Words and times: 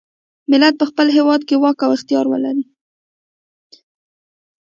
ملت 0.51 0.73
په 0.79 0.85
خپل 0.89 1.07
هیواد 1.17 1.41
کې 1.47 1.55
واک 1.61 1.79
او 1.85 1.91
اختیار 1.97 2.25
ولري. 2.29 2.63